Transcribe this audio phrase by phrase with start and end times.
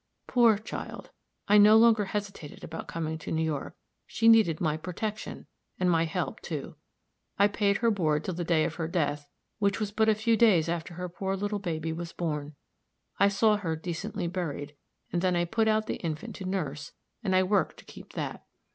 [0.25, 1.11] Poor child!
[1.47, 3.75] I no longer hesitated about coming to New York.
[4.07, 5.45] She needed my protection,
[5.79, 6.75] and my help, too.
[7.37, 9.27] I paid her board till the day of her death,
[9.59, 12.55] which was but a few days after her poor little baby was born;
[13.19, 14.75] I saw her decently buried,
[15.13, 16.93] and then I put out the infant to nurse,
[17.23, 18.43] and I worked to keep that.